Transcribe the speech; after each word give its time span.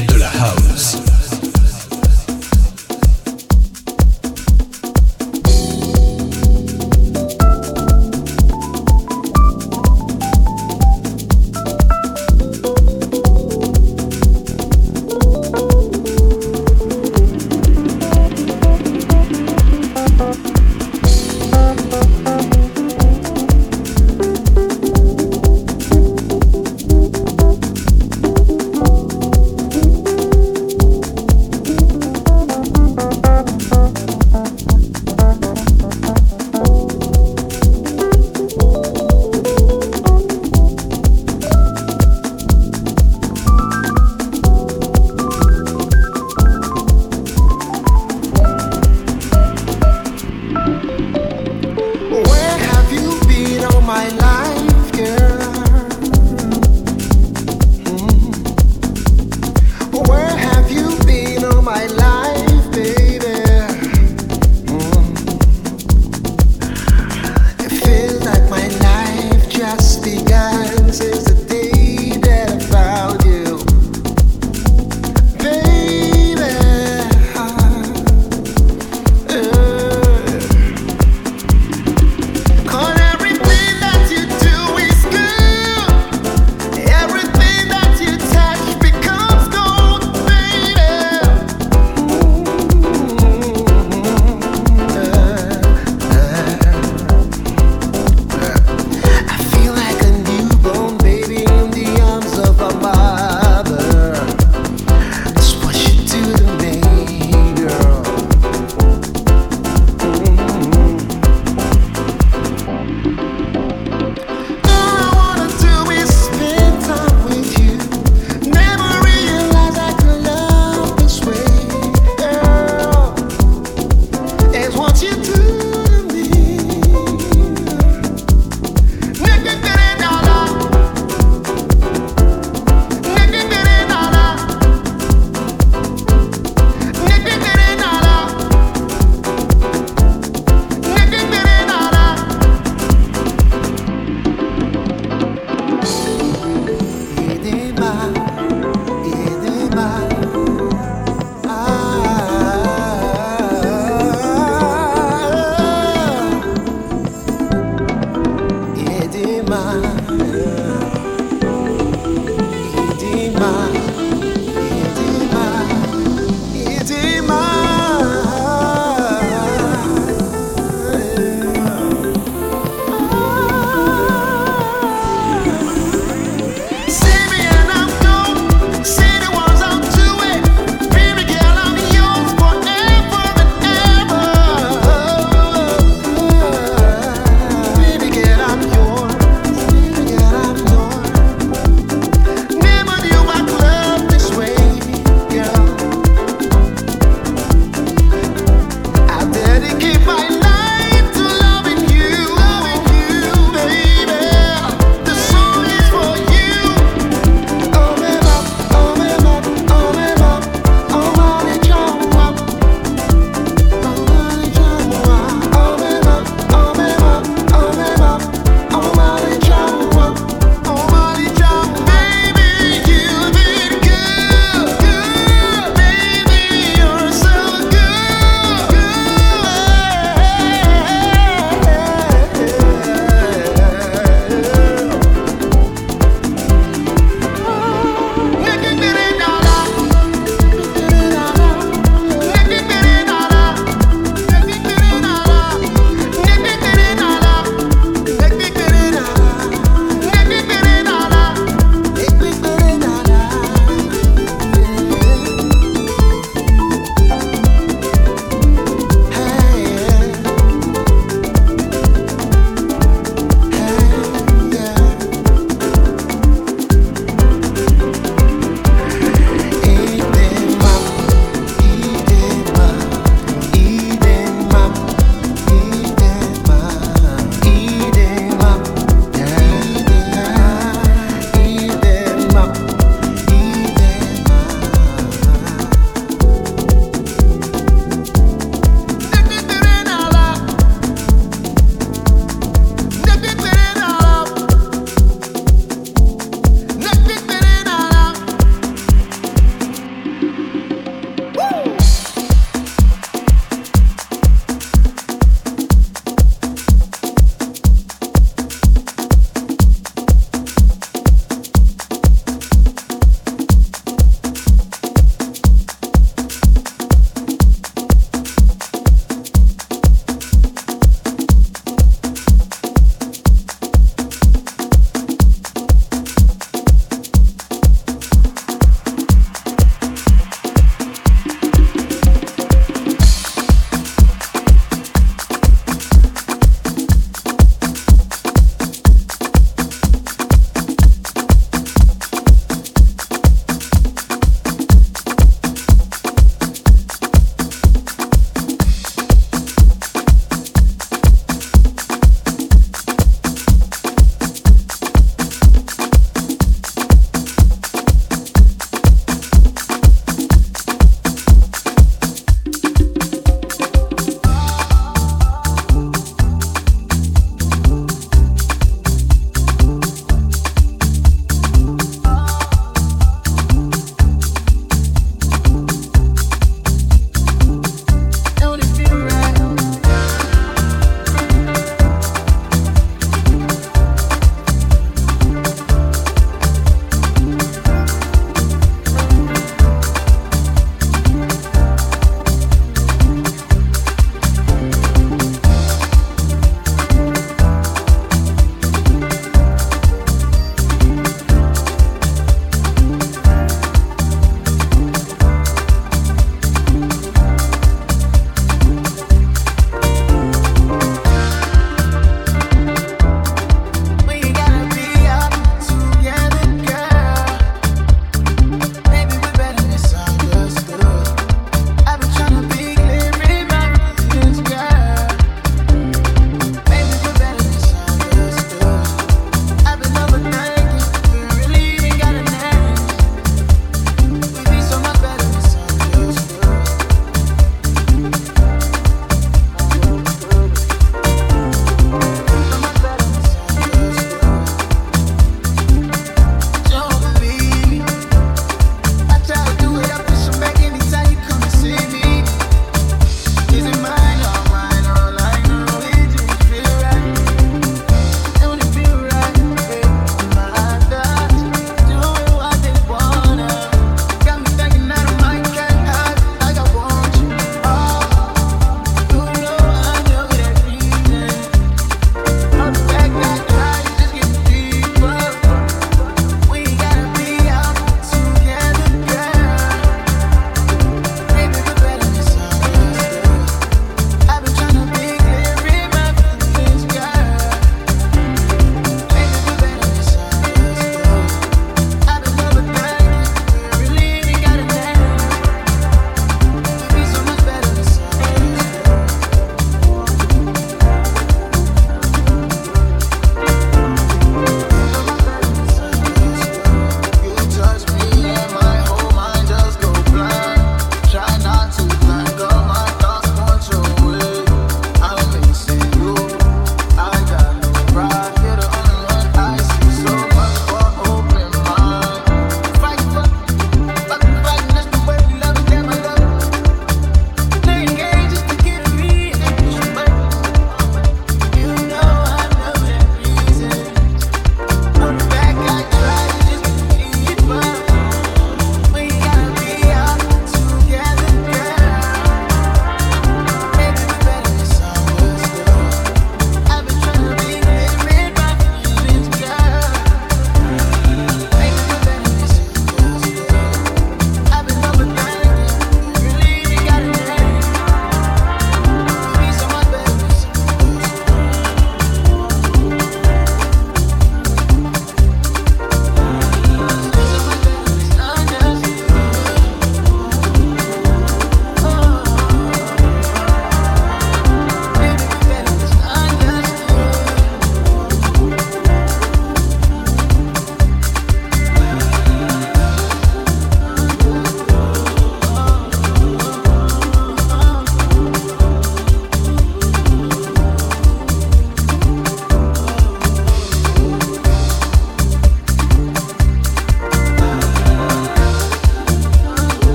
de 0.00 0.18
la 0.18 0.30
house. 0.30 0.91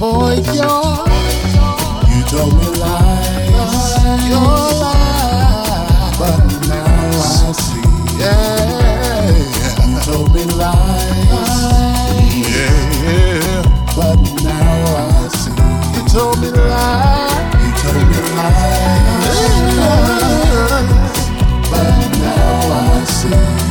for 0.00 0.32
your. 0.32 1.04
You 2.08 2.20
told 2.24 2.54
me 2.56 2.66
lies, 2.80 3.50
your 4.30 4.56
lies, 4.80 6.16
but 6.18 6.40
now 6.68 7.10
I 7.12 7.52
see. 7.52 7.84
Yeah, 8.18 9.28
you 9.86 9.96
told 10.00 10.28
me 10.32 10.42
lies. 10.56 11.28
Yeah, 12.48 13.60
but 13.94 14.20
now 14.42 14.80
I 14.96 15.28
see. 15.28 15.60
You 15.94 16.02
told 16.08 16.36
me 16.40 16.48
lies. 16.48 17.52
You 17.60 17.70
told 17.82 18.04
me 18.10 18.18
lies, 18.36 19.38
but 21.70 21.92
now 22.24 22.72
I 22.72 23.04
see. 23.04 23.69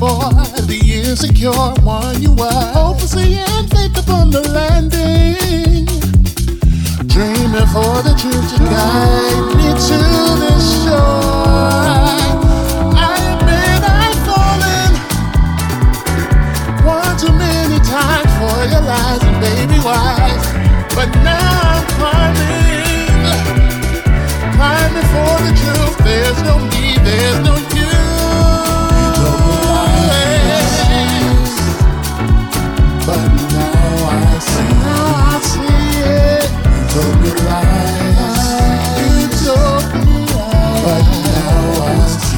for 0.00 0.32
the 0.64 0.80
insecure 1.04 1.52
one 1.84 2.22
you 2.22 2.32
are. 2.40 2.72
Hopelessly 2.72 3.36
and 3.36 3.68
faith 3.68 3.98
upon 3.98 4.30
the 4.30 4.40
landing. 4.48 5.84
Dreaming 7.06 7.68
for 7.68 8.00
the 8.00 8.16
truth 8.16 8.48
to 8.52 8.58
guide 8.64 9.48
me 9.58 9.68
to 9.88 9.98
the 10.40 10.54
shore. 10.72 12.16
I 12.96 13.12
admit 13.32 13.80
I've 14.00 14.20
fallen 14.24 14.92
one 16.96 17.14
too 17.20 17.34
many 17.36 17.78
times 17.84 18.32
for 18.40 18.56
your 18.72 18.80
lies 18.80 19.20
baby 19.44 19.78
wise. 19.84 20.46
But 20.96 21.12
now 21.20 21.76
I'm 21.76 21.84
climbing, 22.00 23.20
climbing 24.56 25.08
for 25.12 25.34
the 25.44 25.52
truth. 25.60 25.96
There's 26.08 26.40
no 26.48 26.56
need, 26.72 27.00
there's 27.04 27.40
no 27.44 27.54
use. 27.56 27.79
But 40.82 41.02
now 41.24 41.84
I 41.84 42.29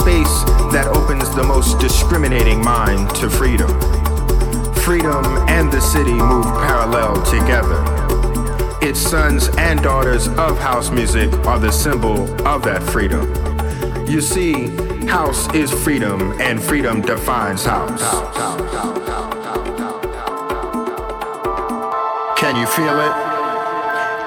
space 0.00 0.44
that 0.72 0.86
opens 0.88 1.34
the 1.34 1.42
most 1.42 1.78
discriminating 1.78 2.62
mind 2.62 3.08
to 3.16 3.28
freedom. 3.30 3.68
Freedom 4.74 5.24
and 5.48 5.72
the 5.72 5.80
city 5.80 6.12
move 6.12 6.44
parallel 6.44 7.14
together. 7.24 7.82
Its 8.80 9.00
sons 9.00 9.48
and 9.58 9.82
daughters 9.82 10.28
of 10.28 10.58
house 10.58 10.90
music 10.90 11.32
are 11.46 11.58
the 11.58 11.72
symbol 11.72 12.22
of 12.46 12.62
that 12.62 12.82
freedom. 12.82 13.26
You 14.06 14.20
see, 14.20 14.68
house 15.06 15.52
is 15.54 15.72
freedom, 15.72 16.40
and 16.40 16.62
freedom 16.62 17.00
defines 17.00 17.64
house. 17.64 18.02
Can 22.38 22.54
you 22.54 22.66
feel 22.66 23.00
it? 23.00 23.12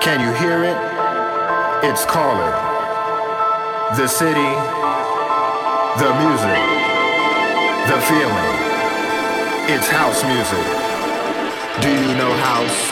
Can 0.02 0.20
you 0.20 0.34
hear 0.42 0.64
it? 0.64 0.78
It's 1.90 2.04
calling. 2.06 2.52
The 3.98 4.08
city, 4.08 4.79
the 6.00 6.14
music, 6.14 6.64
the 7.90 8.00
feeling. 8.08 8.56
It's 9.68 9.90
house 9.90 10.24
music. 10.24 10.66
Do 11.82 11.90
you 11.90 12.16
know 12.16 12.32
house? 12.38 12.90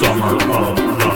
summer 0.00 0.28
oh, 0.30 0.36
of 0.36 0.48
love. 0.48 1.09